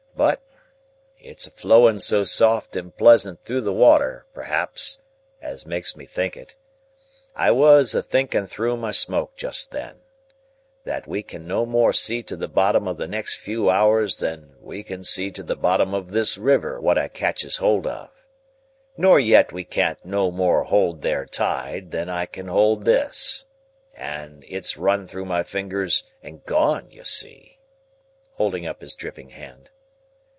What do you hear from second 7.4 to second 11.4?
was a thinking through my smoke just then, that we